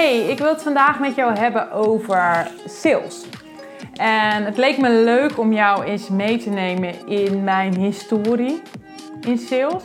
Hey, 0.00 0.20
ik 0.20 0.38
wil 0.38 0.48
het 0.48 0.62
vandaag 0.62 1.00
met 1.00 1.14
jou 1.14 1.38
hebben 1.38 1.72
over 1.72 2.50
sales. 2.66 3.26
En 3.94 4.44
het 4.44 4.56
leek 4.56 4.78
me 4.78 4.90
leuk 4.90 5.38
om 5.38 5.52
jou 5.52 5.84
eens 5.84 6.08
mee 6.08 6.38
te 6.38 6.50
nemen 6.50 7.06
in 7.06 7.44
mijn 7.44 7.74
historie 7.74 8.62
in 9.20 9.38
sales. 9.38 9.84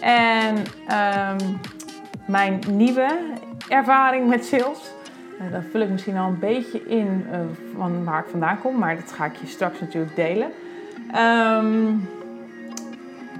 En 0.00 0.56
ehm, 0.88 1.38
mijn 2.26 2.60
nieuwe 2.70 3.18
ervaring 3.68 4.28
met 4.28 4.44
sales. 4.44 4.78
Uh, 5.40 5.52
daar 5.52 5.64
vul 5.70 5.80
ik 5.80 5.90
misschien 5.90 6.16
al 6.16 6.28
een 6.28 6.38
beetje 6.38 6.82
in 6.86 7.26
uh, 7.30 7.38
van 7.76 8.04
waar 8.04 8.20
ik 8.20 8.30
vandaan 8.30 8.60
kom, 8.60 8.78
maar 8.78 8.96
dat 8.96 9.12
ga 9.12 9.24
ik 9.24 9.36
je 9.36 9.46
straks 9.46 9.80
natuurlijk 9.80 10.16
delen. 10.16 10.52
Ehm, 11.12 11.92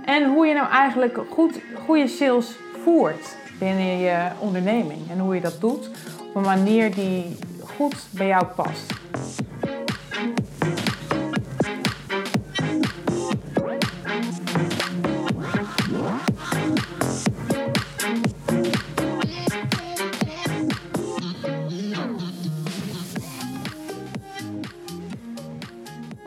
en 0.04 0.24
hoe 0.24 0.46
je 0.46 0.54
nou 0.54 0.68
eigenlijk 0.68 1.18
goed, 1.30 1.60
goede 1.84 2.06
sales 2.06 2.56
voert 2.82 3.36
binnen 3.58 3.98
je 3.98 4.28
onderneming. 4.38 5.10
En 5.10 5.18
hoe 5.18 5.34
je 5.34 5.40
dat 5.40 5.60
doet 5.60 5.90
op 6.28 6.34
een 6.34 6.42
manier 6.42 6.94
die 6.94 7.36
goed 7.60 8.06
bij 8.10 8.26
jou 8.26 8.44
past. 8.44 8.94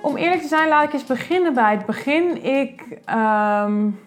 Om 0.02 0.18
eerlijk 0.18 0.42
te 0.42 0.48
zijn, 0.48 0.70
laat 0.70 0.84
ik 0.84 0.94
eens 0.94 1.06
beginnen 1.06 1.54
bij 1.54 1.72
het 1.72 1.86
begin. 1.86 2.44
Ik 2.44 3.00
um, 3.66 4.00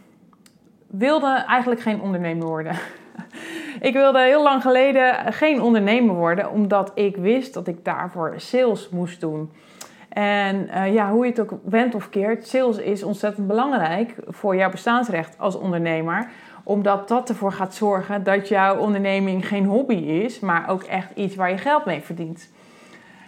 wilde 0.87 1.45
eigenlijk 1.49 1.81
geen 1.81 2.01
ondernemer 2.01 2.47
worden. 2.47 2.77
ik 3.89 3.93
wilde 3.93 4.21
heel 4.21 4.43
lang 4.43 4.63
geleden 4.63 5.33
geen 5.33 5.63
ondernemer 5.63 6.15
worden, 6.15 6.51
omdat 6.51 6.93
ik 6.95 7.17
wist 7.17 7.55
dat 7.55 7.67
ik 7.67 7.85
daarvoor 7.85 8.35
sales 8.37 8.89
moest 8.89 9.21
doen. 9.21 9.51
En 10.09 10.69
uh, 10.75 10.95
ja, 10.95 11.11
hoe 11.11 11.25
je 11.25 11.31
het 11.31 11.41
ook 11.41 11.55
went 11.65 11.95
of 11.95 12.11
keert, 12.11 12.49
sales 12.49 12.79
is 12.79 13.03
ontzettend 13.03 13.47
belangrijk 13.47 14.15
voor 14.27 14.57
jouw 14.57 14.71
bestaansrecht 14.71 15.39
als 15.39 15.59
ondernemer. 15.59 16.29
Omdat 16.65 17.09
dat 17.09 17.29
ervoor 17.29 17.53
gaat 17.53 17.75
zorgen 17.75 18.25
dat 18.25 18.49
jouw 18.49 18.77
onderneming 18.77 19.49
geen 19.49 19.65
hobby 19.65 19.95
is, 19.95 20.41
maar 20.41 20.69
ook 20.69 20.83
echt 20.83 21.09
iets 21.15 21.35
waar 21.35 21.51
je 21.51 21.59
geld 21.59 21.85
mee 21.85 22.01
verdient. 22.01 22.51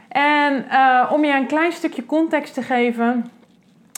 En 0.09 0.65
uh, 0.71 1.11
om 1.13 1.25
je 1.25 1.33
een 1.33 1.47
klein 1.47 1.73
stukje 1.73 2.07
context 2.07 2.55
te 2.55 2.63
geven, 2.63 3.31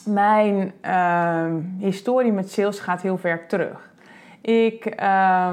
mijn 0.04 0.72
uh, 0.86 1.44
historie 1.78 2.32
met 2.32 2.50
sales 2.50 2.78
gaat 2.78 3.02
heel 3.02 3.18
ver 3.18 3.46
terug. 3.46 3.90
Ik 4.40 5.00
uh, 5.00 5.52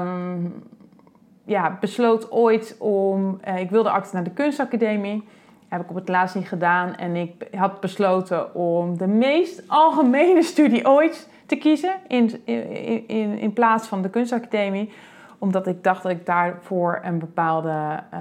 ja, 1.44 1.76
besloot 1.80 2.30
ooit 2.30 2.76
om. 2.78 3.40
Uh, 3.48 3.60
ik 3.60 3.70
wilde 3.70 3.90
acten 3.90 4.14
naar 4.14 4.24
de 4.24 4.30
kunstacademie. 4.30 5.28
Heb 5.68 5.80
ik 5.80 5.90
op 5.90 5.94
het 5.94 6.08
laatst 6.08 6.34
niet 6.34 6.48
gedaan. 6.48 6.94
En 6.96 7.16
ik 7.16 7.48
had 7.56 7.80
besloten 7.80 8.54
om 8.54 8.98
de 8.98 9.06
meest 9.06 9.62
algemene 9.66 10.42
studie 10.52 10.88
ooit 10.88 11.28
te 11.46 11.56
kiezen. 11.56 11.94
In, 12.08 12.40
in, 12.44 13.08
in, 13.08 13.38
in 13.38 13.52
plaats 13.52 13.86
van 13.86 14.02
de 14.02 14.10
kunstacademie. 14.10 14.92
Omdat 15.38 15.66
ik 15.66 15.84
dacht 15.84 16.02
dat 16.02 16.12
ik 16.12 16.26
daarvoor 16.26 17.00
een 17.02 17.18
bepaalde 17.18 18.02
uh, 18.14 18.20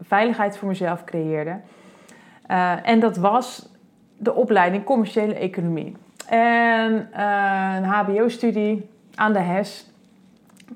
veiligheid 0.00 0.58
voor 0.58 0.68
mezelf 0.68 1.04
creëerde. 1.04 1.60
Uh, 2.50 2.88
en 2.88 3.00
dat 3.00 3.16
was 3.16 3.68
de 4.16 4.34
opleiding 4.34 4.84
commerciële 4.84 5.34
economie. 5.34 5.96
En 6.28 7.20
een 7.20 7.84
HBO-studie 7.84 8.88
aan 9.14 9.32
de 9.32 9.38
HES 9.38 9.93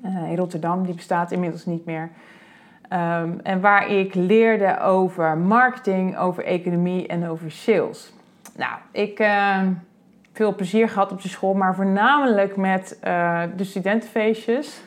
in 0.03 0.35
Rotterdam, 0.35 0.85
die 0.85 0.95
bestaat 0.95 1.31
inmiddels 1.31 1.65
niet 1.65 1.85
meer. 1.85 2.09
Um, 2.93 3.39
en 3.43 3.61
waar 3.61 3.89
ik 3.89 4.13
leerde 4.13 4.79
over 4.79 5.37
marketing, 5.37 6.17
over 6.17 6.43
economie 6.43 7.07
en 7.07 7.27
over 7.27 7.51
sales. 7.51 8.13
Nou, 8.55 8.73
ik 8.91 9.19
uh, 9.19 9.61
veel 10.33 10.55
plezier 10.55 10.89
gehad 10.89 11.11
op 11.11 11.21
de 11.21 11.27
school, 11.27 11.53
maar 11.53 11.75
voornamelijk 11.75 12.55
met 12.55 12.99
uh, 13.03 13.41
de 13.55 13.63
studentenfeestjes. 13.63 14.81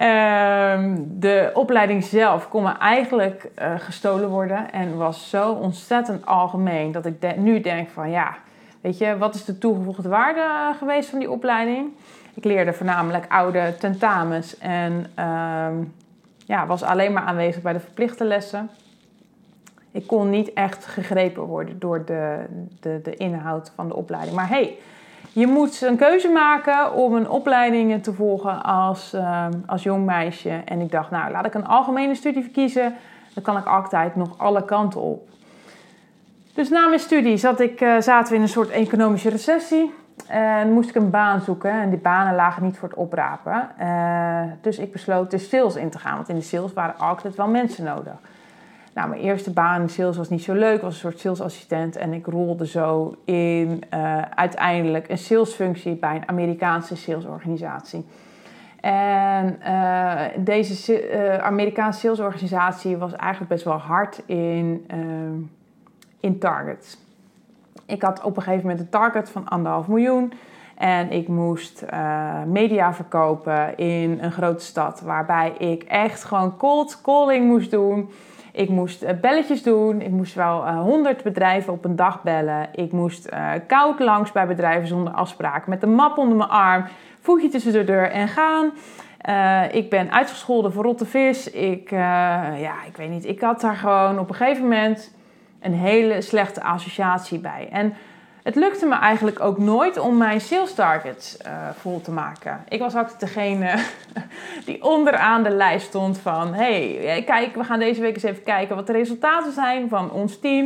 um, 0.00 1.06
de 1.20 1.50
opleiding 1.54 2.04
zelf 2.04 2.48
kon 2.48 2.62
me 2.62 2.72
eigenlijk 2.72 3.48
uh, 3.58 3.72
gestolen 3.78 4.28
worden 4.28 4.72
en 4.72 4.96
was 4.96 5.30
zo 5.30 5.52
ontzettend 5.52 6.26
algemeen 6.26 6.92
dat 6.92 7.06
ik 7.06 7.36
nu 7.36 7.60
denk 7.60 7.88
van 7.88 8.10
ja, 8.10 8.36
weet 8.80 8.98
je, 8.98 9.18
wat 9.18 9.34
is 9.34 9.44
de 9.44 9.58
toegevoegde 9.58 10.08
waarde 10.08 10.74
geweest 10.78 11.08
van 11.08 11.18
die 11.18 11.30
opleiding? 11.30 11.88
Ik 12.34 12.44
leerde 12.44 12.72
voornamelijk 12.72 13.24
oude 13.28 13.74
tentamens 13.78 14.58
en 14.58 14.92
um, 15.26 15.94
ja, 16.46 16.66
was 16.66 16.82
alleen 16.82 17.12
maar 17.12 17.22
aanwezig 17.22 17.62
bij 17.62 17.72
de 17.72 17.80
verplichte 17.80 18.24
lessen. 18.24 18.70
Ik 19.90 20.06
kon 20.06 20.30
niet 20.30 20.52
echt 20.52 20.86
gegrepen 20.86 21.42
worden 21.42 21.78
door 21.78 22.04
de, 22.04 22.44
de, 22.80 23.00
de 23.02 23.16
inhoud 23.16 23.72
van 23.74 23.88
de 23.88 23.94
opleiding. 23.94 24.36
Maar 24.36 24.48
hey, 24.48 24.78
je 25.32 25.46
moet 25.46 25.82
een 25.82 25.96
keuze 25.96 26.28
maken 26.28 26.92
om 26.92 27.14
een 27.14 27.28
opleiding 27.28 28.02
te 28.02 28.12
volgen 28.12 28.62
als, 28.62 29.14
uh, 29.14 29.46
als 29.66 29.82
jong 29.82 30.04
meisje. 30.04 30.62
En 30.64 30.80
ik 30.80 30.90
dacht, 30.90 31.10
nou, 31.10 31.30
laat 31.32 31.46
ik 31.46 31.54
een 31.54 31.66
algemene 31.66 32.14
studie 32.14 32.42
verkiezen. 32.42 32.94
Dan 33.34 33.42
kan 33.42 33.56
ik 33.56 33.66
altijd 33.66 34.16
nog 34.16 34.38
alle 34.38 34.64
kanten 34.64 35.00
op. 35.00 35.28
Dus 36.60 36.68
na 36.68 36.86
mijn 36.86 37.00
studie 37.00 37.36
zat 37.36 37.60
ik, 37.60 37.80
uh, 37.80 38.00
zaten 38.00 38.28
we 38.30 38.36
in 38.36 38.42
een 38.42 38.48
soort 38.48 38.70
economische 38.70 39.28
recessie. 39.28 39.92
En 40.26 40.72
moest 40.72 40.88
ik 40.88 40.94
een 40.94 41.10
baan 41.10 41.40
zoeken. 41.40 41.70
En 41.70 41.90
die 41.90 41.98
banen 41.98 42.34
lagen 42.34 42.62
niet 42.62 42.78
voor 42.78 42.88
het 42.88 42.98
oprapen. 42.98 43.68
Uh, 43.80 44.42
dus 44.60 44.78
ik 44.78 44.92
besloot 44.92 45.30
de 45.30 45.38
sales 45.38 45.76
in 45.76 45.90
te 45.90 45.98
gaan. 45.98 46.14
Want 46.14 46.28
in 46.28 46.34
de 46.34 46.40
sales 46.40 46.72
waren 46.72 46.98
altijd 46.98 47.34
wel 47.34 47.48
mensen 47.48 47.84
nodig. 47.84 48.12
Nou, 48.94 49.08
mijn 49.08 49.20
eerste 49.20 49.50
baan 49.50 49.80
in 49.80 49.88
sales 49.88 50.16
was 50.16 50.28
niet 50.28 50.42
zo 50.42 50.52
leuk. 50.52 50.82
was 50.82 50.92
een 50.92 51.00
soort 51.00 51.18
salesassistent. 51.18 51.96
En 51.96 52.12
ik 52.12 52.26
rolde 52.26 52.66
zo 52.66 53.16
in 53.24 53.82
uh, 53.94 54.22
uiteindelijk 54.34 55.08
een 55.08 55.18
salesfunctie 55.18 55.94
bij 55.94 56.16
een 56.16 56.28
Amerikaanse 56.28 56.96
salesorganisatie. 56.96 58.06
En 58.80 59.58
deze 60.36 61.40
Amerikaanse 61.42 62.00
salesorganisatie 62.00 62.96
was 62.96 63.12
eigenlijk 63.16 63.50
best 63.50 63.64
wel 63.64 63.78
hard 63.78 64.22
in, 64.26 64.86
in 66.20 66.38
targets. 66.38 66.98
Ik 67.86 68.02
had 68.02 68.22
op 68.22 68.36
een 68.36 68.42
gegeven 68.42 68.66
moment 68.66 68.80
een 68.80 68.88
target 68.88 69.30
van 69.30 69.48
anderhalf 69.48 69.86
miljoen. 69.86 70.32
En 70.80 71.10
ik 71.10 71.28
moest 71.28 71.84
uh, 71.92 72.42
media 72.46 72.94
verkopen 72.94 73.76
in 73.76 74.18
een 74.20 74.32
grote 74.32 74.64
stad. 74.64 75.00
Waarbij 75.00 75.52
ik 75.58 75.82
echt 75.82 76.24
gewoon 76.24 76.56
cold 76.56 77.00
calling 77.02 77.46
moest 77.46 77.70
doen. 77.70 78.10
Ik 78.52 78.68
moest 78.68 79.02
uh, 79.02 79.10
belletjes 79.20 79.62
doen. 79.62 80.00
Ik 80.00 80.10
moest 80.10 80.34
wel 80.34 80.66
uh, 80.66 80.80
100 80.80 81.22
bedrijven 81.22 81.72
op 81.72 81.84
een 81.84 81.96
dag 81.96 82.22
bellen. 82.22 82.68
Ik 82.74 82.92
moest 82.92 83.28
koud 83.66 83.98
langs 83.98 84.32
bij 84.32 84.46
bedrijven 84.46 84.88
zonder 84.88 85.12
afspraak. 85.12 85.66
Met 85.66 85.82
een 85.82 85.94
map 85.94 86.18
onder 86.18 86.36
mijn 86.36 86.50
arm. 86.50 86.84
Voetje 87.20 87.48
tussen 87.48 87.72
de 87.72 87.84
deur 87.84 88.10
en 88.10 88.28
gaan. 88.28 88.72
Ik 89.70 89.90
ben 89.90 90.12
uitgescholden 90.12 90.72
voor 90.72 90.84
rotte 90.84 91.06
vis. 91.06 91.50
Ik, 91.50 91.90
ja, 91.90 92.84
ik 92.86 92.96
weet 92.96 93.10
niet. 93.10 93.24
Ik 93.24 93.40
had 93.40 93.60
daar 93.60 93.76
gewoon 93.76 94.18
op 94.18 94.28
een 94.28 94.34
gegeven 94.34 94.62
moment 94.62 95.12
een 95.60 95.74
hele 95.74 96.20
slechte 96.20 96.62
associatie 96.62 97.38
bij. 97.38 97.68
En 97.72 97.94
het 98.42 98.54
lukte 98.54 98.86
me 98.86 98.94
eigenlijk 98.94 99.40
ook 99.40 99.58
nooit 99.58 99.98
om 99.98 100.16
mijn 100.16 100.40
sales 100.40 100.74
targets 100.74 101.36
uh, 101.46 101.68
vol 101.78 102.00
te 102.00 102.10
maken. 102.10 102.64
Ik 102.68 102.78
was 102.78 102.94
altijd 102.94 103.20
degene 103.20 103.74
die 104.66 104.82
onderaan 104.82 105.42
de 105.42 105.50
lijst 105.50 105.86
stond 105.86 106.18
van... 106.18 106.54
hey, 106.54 107.22
kijk, 107.26 107.54
we 107.54 107.64
gaan 107.64 107.78
deze 107.78 108.00
week 108.00 108.14
eens 108.14 108.22
even 108.22 108.42
kijken 108.42 108.76
wat 108.76 108.86
de 108.86 108.92
resultaten 108.92 109.52
zijn 109.52 109.88
van 109.88 110.10
ons 110.10 110.38
team. 110.38 110.64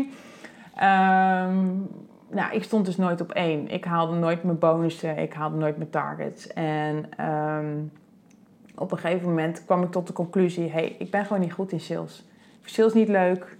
Um, 0.82 1.88
nou, 2.30 2.52
ik 2.52 2.62
stond 2.62 2.86
dus 2.86 2.96
nooit 2.96 3.20
op 3.20 3.32
één. 3.32 3.68
Ik 3.68 3.84
haalde 3.84 4.14
nooit 4.14 4.42
mijn 4.42 4.58
bonussen, 4.58 5.18
ik 5.18 5.32
haalde 5.32 5.56
nooit 5.56 5.76
mijn 5.76 5.90
targets. 5.90 6.46
En 6.52 7.10
um, 7.26 7.92
op 8.74 8.92
een 8.92 8.98
gegeven 8.98 9.28
moment 9.28 9.64
kwam 9.64 9.82
ik 9.82 9.90
tot 9.90 10.06
de 10.06 10.12
conclusie... 10.12 10.70
hey, 10.70 10.96
ik 10.98 11.10
ben 11.10 11.26
gewoon 11.26 11.42
niet 11.42 11.52
goed 11.52 11.72
in 11.72 11.80
sales. 11.80 12.18
Ik 12.60 12.60
vind 12.60 12.74
sales 12.74 12.92
niet 12.92 13.08
leuk... 13.08 13.56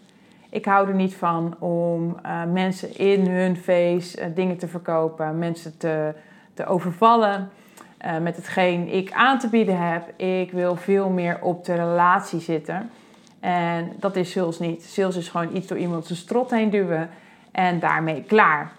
Ik 0.55 0.65
hou 0.65 0.89
er 0.89 0.95
niet 0.95 1.15
van 1.15 1.57
om 1.59 2.17
uh, 2.27 2.45
mensen 2.53 2.99
in 2.99 3.27
hun 3.27 3.57
face 3.57 4.21
uh, 4.21 4.27
dingen 4.35 4.57
te 4.57 4.69
verkopen, 4.69 5.39
mensen 5.39 5.79
te, 5.79 6.15
te 6.55 6.67
overvallen 6.67 7.51
uh, 8.05 8.19
met 8.19 8.37
hetgeen 8.37 8.89
ik 8.89 9.13
aan 9.13 9.39
te 9.39 9.49
bieden 9.49 9.79
heb. 9.93 10.21
Ik 10.21 10.53
wil 10.53 10.77
veel 10.77 11.09
meer 11.09 11.39
op 11.43 11.65
de 11.65 11.75
relatie 11.75 12.41
zitten. 12.41 12.91
En 13.41 13.93
dat 13.97 14.17
is 14.17 14.31
sales 14.31 14.59
niet. 14.59 14.83
Sales 14.83 15.17
is 15.17 15.29
gewoon 15.29 15.57
iets 15.57 15.67
door 15.67 15.79
iemand 15.79 16.07
zijn 16.07 16.19
strot 16.19 16.51
heen 16.51 16.71
duwen 16.71 17.11
en 17.53 17.79
daarmee 17.79 18.23
klaar. 18.23 18.73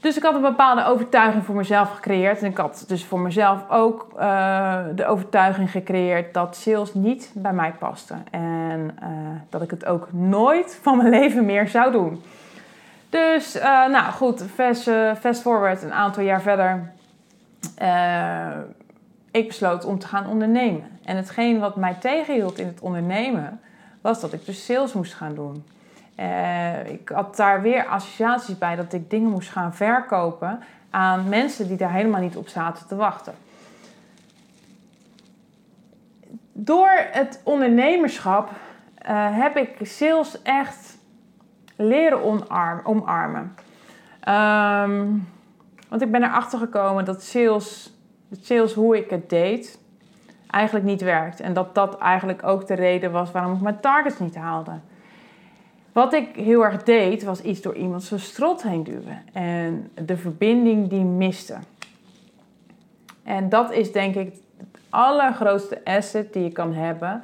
Dus 0.00 0.16
ik 0.16 0.22
had 0.22 0.34
een 0.34 0.40
bepaalde 0.40 0.84
overtuiging 0.84 1.44
voor 1.44 1.54
mezelf 1.54 1.90
gecreëerd. 1.90 2.40
En 2.40 2.50
ik 2.50 2.56
had 2.56 2.84
dus 2.86 3.04
voor 3.04 3.20
mezelf 3.20 3.70
ook 3.70 4.06
uh, 4.18 4.78
de 4.94 5.06
overtuiging 5.06 5.70
gecreëerd 5.70 6.34
dat 6.34 6.56
sales 6.56 6.94
niet 6.94 7.30
bij 7.34 7.52
mij 7.52 7.72
paste. 7.78 8.14
En 8.30 8.96
uh, 9.02 9.08
dat 9.48 9.62
ik 9.62 9.70
het 9.70 9.84
ook 9.84 10.12
nooit 10.12 10.78
van 10.82 10.96
mijn 10.96 11.10
leven 11.20 11.44
meer 11.44 11.68
zou 11.68 11.92
doen. 11.92 12.22
Dus, 13.10 13.56
uh, 13.56 13.62
nou 13.62 14.12
goed, 14.12 14.44
fast 15.20 15.40
forward 15.40 15.82
een 15.82 15.92
aantal 15.92 16.22
jaar 16.22 16.42
verder. 16.42 16.92
ik 19.30 19.46
besloot 19.46 19.84
om 19.84 19.98
te 19.98 20.06
gaan 20.06 20.26
ondernemen. 20.26 20.84
En 21.04 21.16
hetgeen 21.16 21.58
wat 21.58 21.76
mij 21.76 21.94
tegenhield 22.00 22.58
in 22.58 22.66
het 22.66 22.80
ondernemen, 22.80 23.60
was 24.00 24.20
dat 24.20 24.32
ik 24.32 24.46
dus 24.46 24.64
sales 24.64 24.92
moest 24.92 25.14
gaan 25.14 25.34
doen. 25.34 25.64
Uh, 26.20 26.86
ik 26.86 27.08
had 27.08 27.36
daar 27.36 27.62
weer 27.62 27.86
associaties 27.86 28.58
bij 28.58 28.76
dat 28.76 28.92
ik 28.92 29.10
dingen 29.10 29.30
moest 29.30 29.50
gaan 29.50 29.74
verkopen 29.74 30.60
aan 30.90 31.28
mensen 31.28 31.68
die 31.68 31.76
daar 31.76 31.92
helemaal 31.92 32.20
niet 32.20 32.36
op 32.36 32.48
zaten 32.48 32.86
te 32.86 32.96
wachten. 32.96 33.34
Door 36.52 36.90
het 37.10 37.40
ondernemerschap 37.44 38.50
uh, 38.50 38.56
heb 39.30 39.56
ik 39.56 39.76
sales 39.82 40.42
echt 40.42 40.98
leren 41.76 42.22
omarmen. 42.84 43.54
Um, 44.28 45.28
want 45.88 46.02
ik 46.02 46.10
ben 46.10 46.22
erachter 46.22 46.58
gekomen 46.58 47.04
dat 47.04 47.22
sales, 47.22 47.92
sales, 48.40 48.72
hoe 48.72 48.96
ik 48.96 49.10
het 49.10 49.30
deed, 49.30 49.78
eigenlijk 50.50 50.84
niet 50.84 51.00
werkt. 51.00 51.40
En 51.40 51.52
dat 51.52 51.74
dat 51.74 51.98
eigenlijk 51.98 52.44
ook 52.44 52.66
de 52.66 52.74
reden 52.74 53.12
was 53.12 53.30
waarom 53.30 53.54
ik 53.54 53.60
mijn 53.60 53.80
targets 53.80 54.18
niet 54.18 54.36
haalde. 54.36 54.72
Wat 55.98 56.12
ik 56.12 56.36
heel 56.36 56.64
erg 56.64 56.82
deed, 56.82 57.24
was 57.24 57.42
iets 57.42 57.60
door 57.60 57.74
iemand 57.74 58.02
zijn 58.02 58.20
strot 58.20 58.62
heen 58.62 58.84
duwen. 58.84 59.22
En 59.32 59.90
de 60.04 60.16
verbinding 60.16 60.88
die 60.88 61.04
miste. 61.04 61.54
En 63.22 63.48
dat 63.48 63.72
is 63.72 63.92
denk 63.92 64.14
ik 64.14 64.32
het 64.56 64.68
allergrootste 64.88 65.80
asset 65.84 66.32
die 66.32 66.42
je 66.42 66.50
kan 66.50 66.74
hebben 66.74 67.22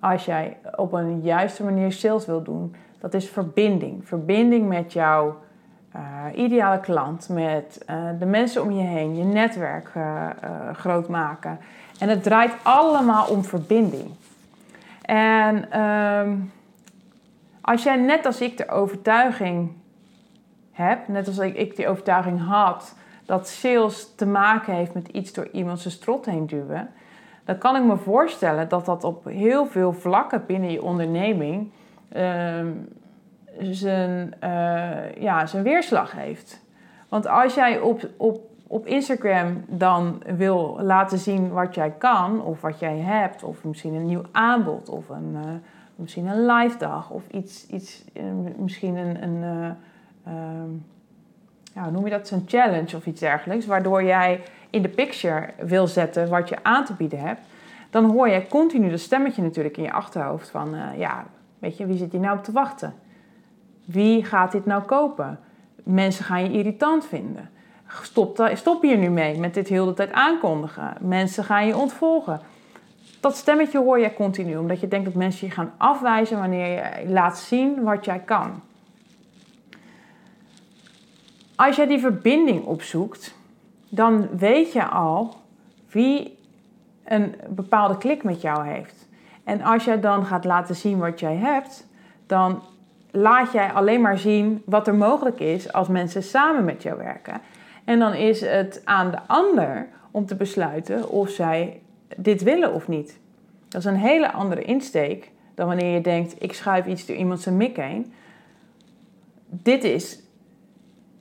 als 0.00 0.24
jij 0.24 0.56
op 0.76 0.92
een 0.92 1.20
juiste 1.20 1.64
manier 1.64 1.92
sales 1.92 2.26
wil 2.26 2.42
doen. 2.42 2.74
Dat 2.98 3.14
is 3.14 3.28
verbinding. 3.28 4.06
Verbinding 4.08 4.68
met 4.68 4.92
jouw 4.92 5.36
uh, 5.96 6.24
ideale 6.34 6.80
klant, 6.80 7.28
met 7.28 7.84
uh, 7.90 7.96
de 8.18 8.26
mensen 8.26 8.62
om 8.62 8.70
je 8.70 8.84
heen, 8.84 9.16
je 9.16 9.24
netwerk 9.24 9.90
uh, 9.96 10.28
groot 10.72 11.08
maken. 11.08 11.58
En 11.98 12.08
het 12.08 12.22
draait 12.22 12.52
allemaal 12.62 13.26
om 13.26 13.44
verbinding. 13.44 14.10
En 15.02 15.80
um, 15.80 16.52
als 17.66 17.82
jij 17.82 17.96
net 17.96 18.26
als 18.26 18.40
ik 18.40 18.56
de 18.56 18.68
overtuiging 18.68 19.72
hebt, 20.72 21.08
net 21.08 21.26
als 21.26 21.38
ik, 21.38 21.76
die 21.76 21.88
overtuiging 21.88 22.46
had, 22.46 22.96
dat 23.24 23.48
sales 23.48 24.14
te 24.14 24.26
maken 24.26 24.74
heeft 24.74 24.94
met 24.94 25.08
iets 25.08 25.32
door 25.32 25.48
iemand 25.52 25.80
zijn 25.80 25.94
strot 25.94 26.26
heen 26.26 26.46
duwen, 26.46 26.90
dan 27.44 27.58
kan 27.58 27.76
ik 27.76 27.82
me 27.82 27.96
voorstellen 27.96 28.68
dat 28.68 28.84
dat 28.84 29.04
op 29.04 29.24
heel 29.24 29.66
veel 29.66 29.92
vlakken 29.92 30.46
binnen 30.46 30.70
je 30.70 30.82
onderneming 30.82 31.70
uh, 32.16 32.66
zijn, 33.58 34.34
uh, 34.44 35.14
ja, 35.14 35.46
zijn 35.46 35.62
weerslag 35.62 36.12
heeft. 36.12 36.64
Want 37.08 37.26
als 37.26 37.54
jij 37.54 37.80
op, 37.80 38.08
op, 38.16 38.40
op 38.66 38.86
Instagram 38.86 39.64
dan 39.68 40.22
wil 40.36 40.78
laten 40.80 41.18
zien 41.18 41.50
wat 41.50 41.74
jij 41.74 41.90
kan, 41.90 42.42
of 42.42 42.60
wat 42.60 42.78
jij 42.78 42.98
hebt, 42.98 43.42
of 43.42 43.64
misschien 43.64 43.94
een 43.94 44.06
nieuw 44.06 44.24
aanbod, 44.32 44.88
of 44.88 45.08
een, 45.08 45.32
uh, 45.34 45.50
misschien 45.96 46.26
een 46.26 46.46
live 46.46 46.78
dag, 46.78 47.10
of 47.10 47.22
iets, 47.30 47.66
iets 47.66 48.04
uh, 48.14 48.22
misschien 48.56 48.96
een, 48.96 49.22
een 49.22 49.74
ja, 51.74 51.82
hoe 51.82 51.90
noem 51.90 52.04
je 52.04 52.10
dat, 52.10 52.30
een 52.30 52.44
challenge 52.46 52.96
of 52.96 53.06
iets 53.06 53.20
dergelijks, 53.20 53.66
waardoor 53.66 54.02
jij 54.04 54.42
in 54.70 54.82
de 54.82 54.88
picture 54.88 55.48
wil 55.58 55.86
zetten 55.86 56.28
wat 56.28 56.48
je 56.48 56.56
aan 56.62 56.84
te 56.84 56.92
bieden 56.92 57.20
hebt, 57.20 57.40
dan 57.90 58.10
hoor 58.10 58.28
je 58.28 58.46
continu 58.46 58.90
dat 58.90 59.00
stemmetje 59.00 59.42
natuurlijk 59.42 59.76
in 59.76 59.82
je 59.82 59.92
achterhoofd 59.92 60.48
van, 60.48 60.76
ja, 60.96 61.24
weet 61.58 61.76
je, 61.76 61.86
wie 61.86 61.96
zit 61.96 62.12
hier 62.12 62.20
nou 62.20 62.38
op 62.38 62.44
te 62.44 62.52
wachten? 62.52 62.94
Wie 63.84 64.24
gaat 64.24 64.52
dit 64.52 64.66
nou 64.66 64.82
kopen? 64.82 65.38
Mensen 65.82 66.24
gaan 66.24 66.42
je 66.42 66.58
irritant 66.58 67.06
vinden. 67.06 67.50
Stop, 67.88 68.50
stop 68.54 68.82
hier 68.82 68.98
nu 68.98 69.08
mee 69.08 69.38
met 69.38 69.54
dit 69.54 69.68
heel 69.68 69.86
de 69.86 69.92
tijd 69.92 70.12
aankondigen. 70.12 70.96
Mensen 71.00 71.44
gaan 71.44 71.66
je 71.66 71.76
ontvolgen. 71.76 72.40
Dat 73.20 73.36
stemmetje 73.36 73.78
hoor 73.78 73.98
je 73.98 74.14
continu, 74.14 74.56
omdat 74.56 74.80
je 74.80 74.88
denkt 74.88 75.04
dat 75.04 75.14
mensen 75.14 75.46
je 75.46 75.52
gaan 75.52 75.72
afwijzen 75.76 76.38
wanneer 76.38 76.66
je 76.66 77.08
laat 77.08 77.38
zien 77.38 77.82
wat 77.82 78.04
jij 78.04 78.18
kan. 78.18 78.62
Als 81.56 81.76
jij 81.76 81.86
die 81.86 81.98
verbinding 81.98 82.64
opzoekt, 82.64 83.34
dan 83.88 84.28
weet 84.36 84.72
je 84.72 84.84
al 84.84 85.34
wie 85.90 86.38
een 87.04 87.34
bepaalde 87.48 87.98
klik 87.98 88.24
met 88.24 88.40
jou 88.40 88.66
heeft. 88.66 89.08
En 89.44 89.62
als 89.62 89.84
jij 89.84 90.00
dan 90.00 90.26
gaat 90.26 90.44
laten 90.44 90.74
zien 90.74 90.98
wat 90.98 91.20
jij 91.20 91.36
hebt, 91.36 91.86
dan 92.26 92.62
laat 93.10 93.52
jij 93.52 93.72
alleen 93.72 94.00
maar 94.00 94.18
zien 94.18 94.62
wat 94.64 94.86
er 94.86 94.94
mogelijk 94.94 95.40
is 95.40 95.72
als 95.72 95.88
mensen 95.88 96.22
samen 96.22 96.64
met 96.64 96.82
jou 96.82 96.98
werken. 96.98 97.40
En 97.84 97.98
dan 97.98 98.14
is 98.14 98.40
het 98.40 98.82
aan 98.84 99.10
de 99.10 99.18
ander 99.26 99.88
om 100.10 100.26
te 100.26 100.34
besluiten 100.34 101.08
of 101.08 101.30
zij 101.30 101.80
dit 102.16 102.42
willen 102.42 102.72
of 102.72 102.88
niet. 102.88 103.18
Dat 103.68 103.80
is 103.80 103.86
een 103.86 103.96
hele 103.96 104.32
andere 104.32 104.62
insteek 104.62 105.30
dan 105.54 105.66
wanneer 105.66 105.94
je 105.94 106.00
denkt: 106.00 106.42
ik 106.42 106.52
schuif 106.52 106.86
iets 106.86 107.06
door 107.06 107.16
iemand 107.16 107.40
zijn 107.40 107.56
mik 107.56 107.76
heen. 107.76 108.12
Dit 109.48 109.84
is 109.84 110.20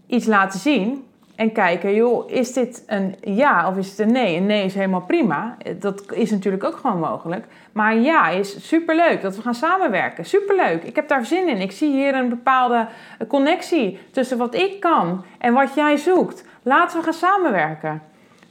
iets 0.08 0.26
laten 0.26 0.60
zien 0.60 1.04
en 1.36 1.52
kijken, 1.52 1.94
joh, 1.96 2.32
is 2.32 2.54
dit 2.54 2.84
een 2.88 3.16
ja 3.22 3.70
of 3.70 3.78
is 3.78 3.90
het 3.90 4.00
een 4.00 4.12
nee? 4.12 4.38
Een 4.38 4.46
nee 4.46 4.66
is 4.66 4.76
helemaal 4.76 5.02
prima. 5.02 5.58
Dat 5.80 6.12
is 6.12 6.32
natuurlijk 6.32 6.64
ook 6.64 6.76
gewoon 6.76 7.00
mogelijk. 7.00 7.46
Maar 7.72 7.92
een 7.92 8.02
ja 8.02 8.30
is 8.30 8.68
superleuk 8.68 9.22
dat 9.22 9.36
we 9.36 9.42
gaan 9.42 9.56
samenwerken. 9.56 10.26
Superleuk. 10.26 10.84
Ik 10.84 10.96
heb 10.96 11.08
daar 11.08 11.26
zin 11.26 11.48
in. 11.48 11.62
Ik 11.62 11.72
zie 11.72 11.92
hier 11.92 12.16
een 12.16 12.30
bepaalde 12.30 12.88
connectie 13.28 14.00
tussen 14.12 14.38
wat 14.38 14.56
ik 14.56 14.80
kan 14.80 15.26
en 15.38 15.54
wat 15.54 15.74
jij 15.74 15.98
zoekt. 15.98 16.46
Laten 16.62 16.98
we 16.98 17.04
gaan 17.04 17.14
samenwerken. 17.14 18.02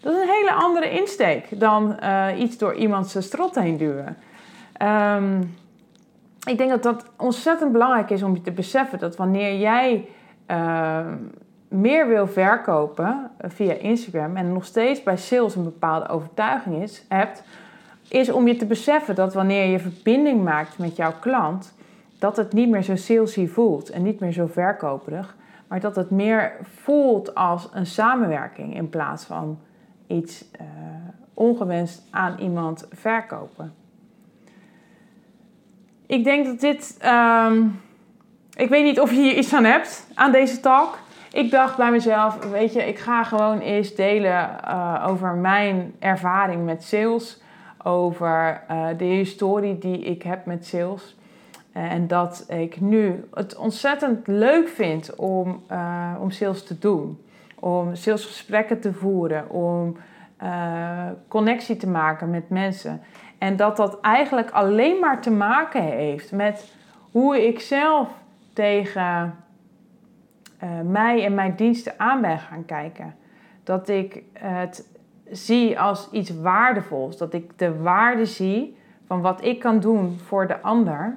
Dat 0.04 0.14
is 0.14 0.20
een 0.20 0.28
hele 0.28 0.52
andere 0.52 0.90
insteek 0.90 1.60
dan 1.60 1.96
uh, 2.02 2.26
iets 2.38 2.58
door 2.58 2.74
iemands 2.74 3.16
strot 3.18 3.54
heen 3.54 3.76
duwen. 3.76 4.16
Um, 4.82 5.54
ik 6.46 6.58
denk 6.58 6.70
dat 6.70 6.82
dat 6.82 7.04
ontzettend 7.16 7.72
belangrijk 7.72 8.10
is 8.10 8.22
om 8.22 8.34
je 8.34 8.40
te 8.40 8.52
beseffen 8.52 8.98
dat 8.98 9.16
wanneer 9.16 9.58
jij 9.58 10.08
uh, 10.50 10.98
meer 11.68 12.08
wil 12.08 12.26
verkopen 12.26 13.30
via 13.38 13.72
Instagram 13.72 14.36
en 14.36 14.52
nog 14.52 14.64
steeds 14.64 15.02
bij 15.02 15.16
sales 15.16 15.54
een 15.54 15.64
bepaalde 15.64 16.08
overtuiging 16.08 16.82
is, 16.82 17.04
hebt, 17.08 17.42
is 18.08 18.30
om 18.32 18.46
je 18.46 18.56
te 18.56 18.66
beseffen 18.66 19.14
dat 19.14 19.34
wanneer 19.34 19.66
je 19.66 19.78
verbinding 19.78 20.42
maakt 20.42 20.78
met 20.78 20.96
jouw 20.96 21.12
klant, 21.20 21.74
dat 22.18 22.36
het 22.36 22.52
niet 22.52 22.68
meer 22.68 22.82
zo 22.82 22.96
salesy 22.96 23.46
voelt 23.46 23.90
en 23.90 24.02
niet 24.02 24.20
meer 24.20 24.32
zo 24.32 24.46
verkoperig, 24.46 25.36
maar 25.68 25.80
dat 25.80 25.96
het 25.96 26.10
meer 26.10 26.52
voelt 26.62 27.34
als 27.34 27.68
een 27.72 27.86
samenwerking 27.86 28.76
in 28.76 28.88
plaats 28.88 29.24
van 29.24 29.58
iets 30.06 30.44
uh, 30.60 30.66
ongewenst 31.34 32.02
aan 32.10 32.38
iemand 32.38 32.86
verkopen. 32.92 33.74
Ik 36.06 36.24
denk 36.24 36.46
dat 36.46 36.60
dit. 36.60 36.98
Um, 37.04 37.80
ik 38.54 38.68
weet 38.68 38.84
niet 38.84 39.00
of 39.00 39.10
je 39.10 39.20
hier 39.20 39.36
iets 39.36 39.54
aan 39.54 39.64
hebt 39.64 40.06
aan 40.14 40.32
deze 40.32 40.60
talk 40.60 40.98
ik 41.34 41.50
dacht 41.50 41.76
bij 41.76 41.90
mezelf, 41.90 42.50
weet 42.50 42.72
je, 42.72 42.82
ik 42.82 42.98
ga 42.98 43.24
gewoon 43.24 43.58
eens 43.58 43.94
delen 43.94 44.50
uh, 44.64 45.06
over 45.08 45.34
mijn 45.34 45.94
ervaring 45.98 46.64
met 46.64 46.82
sales. 46.82 47.42
Over 47.82 48.62
uh, 48.70 48.86
de 48.98 49.04
historie 49.04 49.78
die 49.78 49.98
ik 49.98 50.22
heb 50.22 50.46
met 50.46 50.66
sales. 50.66 51.16
En 51.72 52.06
dat 52.06 52.44
ik 52.48 52.80
nu 52.80 53.24
het 53.34 53.56
ontzettend 53.56 54.26
leuk 54.26 54.68
vind 54.68 55.14
om, 55.14 55.62
om 56.20 56.30
sales 56.30 56.64
te 56.64 56.78
doen. 56.78 57.24
Om 57.60 57.94
salesgesprekken 57.94 58.80
te 58.80 58.92
voeren. 58.92 59.50
Om 59.50 59.96
connectie 61.28 61.76
te 61.76 61.88
maken 61.88 62.30
met 62.30 62.48
mensen. 62.48 63.00
En 63.38 63.56
dat 63.56 63.76
dat 63.76 64.00
eigenlijk 64.00 64.50
alleen 64.50 64.98
maar 65.00 65.20
te 65.20 65.30
maken 65.30 65.82
heeft 65.82 66.32
met 66.32 66.74
hoe 67.10 67.46
ik 67.46 67.60
zelf 67.60 68.08
tegen 68.52 69.34
uh, 70.62 70.70
mij 70.84 71.24
en 71.24 71.34
mijn 71.34 71.54
diensten 71.56 71.92
aan 71.96 72.20
ben 72.20 72.38
gaan 72.38 72.64
kijken. 72.64 73.14
Dat 73.62 73.88
ik 73.88 74.22
het 74.32 74.88
zie 75.30 75.80
als 75.80 76.08
iets 76.10 76.40
waardevols. 76.40 77.16
Dat 77.16 77.34
ik 77.34 77.58
de 77.58 77.80
waarde 77.80 78.24
zie 78.24 78.76
van 79.06 79.20
wat 79.20 79.44
ik 79.44 79.58
kan 79.58 79.80
doen 79.80 80.18
voor 80.18 80.46
de 80.46 80.60
ander. 80.60 81.16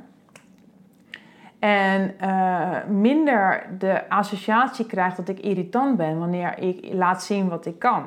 En 1.59 2.15
uh, 2.21 2.85
minder 2.87 3.67
de 3.77 4.09
associatie 4.09 4.85
krijg 4.85 5.15
dat 5.15 5.29
ik 5.29 5.39
irritant 5.39 5.97
ben 5.97 6.19
wanneer 6.19 6.59
ik 6.59 6.93
laat 6.93 7.23
zien 7.23 7.49
wat 7.49 7.65
ik 7.65 7.79
kan. 7.79 8.05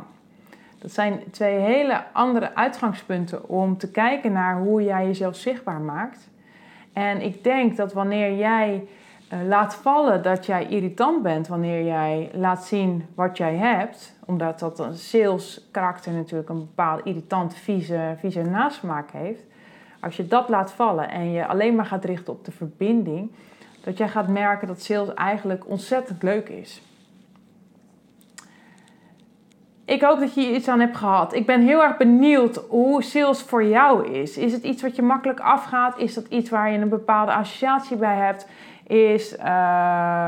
Dat 0.78 0.92
zijn 0.92 1.22
twee 1.30 1.58
hele 1.58 2.02
andere 2.12 2.54
uitgangspunten 2.54 3.48
om 3.48 3.78
te 3.78 3.90
kijken 3.90 4.32
naar 4.32 4.58
hoe 4.58 4.82
jij 4.82 5.06
jezelf 5.06 5.36
zichtbaar 5.36 5.80
maakt. 5.80 6.28
En 6.92 7.22
ik 7.22 7.44
denk 7.44 7.76
dat 7.76 7.92
wanneer 7.92 8.36
jij 8.36 8.86
uh, 9.32 9.38
laat 9.48 9.74
vallen 9.74 10.22
dat 10.22 10.46
jij 10.46 10.66
irritant 10.66 11.22
bent 11.22 11.48
wanneer 11.48 11.84
jij 11.84 12.30
laat 12.32 12.64
zien 12.64 13.06
wat 13.14 13.36
jij 13.36 13.56
hebt, 13.56 14.16
omdat 14.24 14.58
dat 14.58 14.78
een 14.78 14.94
sales 14.94 15.68
karakter 15.70 16.12
natuurlijk 16.12 16.48
een 16.48 16.58
bepaald 16.58 17.04
irritant, 17.04 17.54
vieze, 17.54 18.14
vieze 18.18 18.42
nasmaak 18.42 19.10
heeft. 19.10 19.42
Als 20.00 20.16
je 20.16 20.26
dat 20.26 20.48
laat 20.48 20.72
vallen 20.72 21.10
en 21.10 21.30
je 21.30 21.46
alleen 21.46 21.74
maar 21.74 21.86
gaat 21.86 22.04
richten 22.04 22.32
op 22.32 22.44
de 22.44 22.52
verbinding, 22.52 23.30
dat 23.84 23.98
jij 23.98 24.08
gaat 24.08 24.28
merken 24.28 24.68
dat 24.68 24.82
sales 24.82 25.14
eigenlijk 25.14 25.68
ontzettend 25.68 26.22
leuk 26.22 26.48
is. 26.48 26.82
Ik 29.84 30.02
hoop 30.02 30.18
dat 30.20 30.34
je 30.34 30.40
hier 30.40 30.54
iets 30.54 30.68
aan 30.68 30.80
hebt 30.80 30.96
gehad. 30.96 31.34
Ik 31.34 31.46
ben 31.46 31.60
heel 31.60 31.82
erg 31.82 31.96
benieuwd 31.96 32.56
hoe 32.68 33.02
sales 33.02 33.42
voor 33.42 33.64
jou 33.64 34.12
is. 34.12 34.36
Is 34.36 34.52
het 34.52 34.62
iets 34.62 34.82
wat 34.82 34.96
je 34.96 35.02
makkelijk 35.02 35.40
afgaat? 35.40 35.98
Is 35.98 36.14
dat 36.14 36.26
iets 36.28 36.50
waar 36.50 36.72
je 36.72 36.78
een 36.78 36.88
bepaalde 36.88 37.32
associatie 37.32 37.96
bij 37.96 38.16
hebt? 38.16 38.46
Is, 38.86 39.36
uh, 39.36 39.44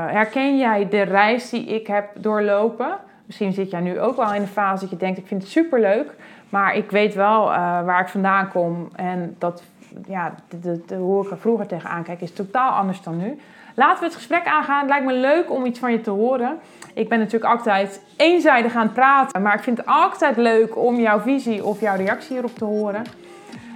herken 0.06 0.58
jij 0.58 0.88
de 0.88 1.02
reis 1.02 1.50
die 1.50 1.64
ik 1.64 1.86
heb 1.86 2.10
doorlopen? 2.14 2.98
Misschien 3.32 3.52
zit 3.52 3.70
jij 3.70 3.80
nu 3.80 4.00
ook 4.00 4.16
wel 4.16 4.34
in 4.34 4.40
de 4.40 4.46
fase 4.46 4.80
dat 4.80 4.90
je 4.90 4.96
denkt: 4.96 5.18
ik 5.18 5.26
vind 5.26 5.42
het 5.42 5.50
superleuk, 5.50 6.14
maar 6.48 6.76
ik 6.76 6.90
weet 6.90 7.14
wel 7.14 7.48
uh, 7.48 7.54
waar 7.84 8.00
ik 8.00 8.08
vandaan 8.08 8.48
kom. 8.48 8.88
En 8.94 9.36
dat, 9.38 9.62
ja, 10.06 10.34
de, 10.60 10.94
hoe 10.96 11.24
ik 11.24 11.30
er 11.30 11.38
vroeger 11.38 11.66
tegenaan 11.66 12.02
kijk, 12.02 12.20
is 12.20 12.32
totaal 12.32 12.70
anders 12.70 13.02
dan 13.02 13.16
nu. 13.16 13.40
Laten 13.74 13.98
we 13.98 14.04
het 14.04 14.14
gesprek 14.14 14.46
aangaan. 14.46 14.80
Het 14.80 14.88
lijkt 14.88 15.04
me 15.04 15.12
leuk 15.12 15.50
om 15.50 15.64
iets 15.64 15.78
van 15.78 15.92
je 15.92 16.00
te 16.00 16.10
horen. 16.10 16.58
Ik 16.94 17.08
ben 17.08 17.18
natuurlijk 17.18 17.52
altijd 17.52 18.02
eenzijdig 18.16 18.74
aan 18.74 18.82
het 18.82 18.92
praten, 18.94 19.42
maar 19.42 19.54
ik 19.54 19.62
vind 19.62 19.76
het 19.76 19.86
altijd 19.86 20.36
leuk 20.36 20.76
om 20.76 20.96
jouw 20.96 21.20
visie 21.20 21.64
of 21.64 21.80
jouw 21.80 21.96
reactie 21.96 22.32
hierop 22.32 22.54
te 22.54 22.64
horen. 22.64 23.02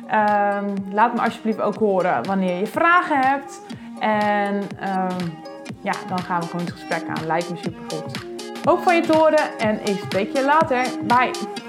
Um, 0.04 0.75
laat 0.92 1.14
me 1.14 1.20
alsjeblieft 1.20 1.60
ook 1.60 1.76
horen 1.76 2.26
wanneer 2.26 2.58
je 2.58 2.66
vragen 2.66 3.18
hebt. 3.18 3.62
En 3.98 4.54
um, 4.54 5.38
ja, 5.80 5.92
dan 6.08 6.18
gaan 6.18 6.40
we 6.40 6.46
gewoon 6.46 6.64
het 6.64 6.75
gesprek 6.75 7.02
aan. 7.08 7.26
Lijkt 7.26 7.50
me 7.50 7.56
super 7.56 8.25
Hoop 8.66 8.82
van 8.82 8.96
je 8.96 9.02
te 9.02 9.16
horen 9.16 9.58
en 9.58 9.80
ik 9.85 10.00
spreek 10.04 10.37
je 10.37 10.44
later. 10.44 10.87
Bye! 11.06 11.65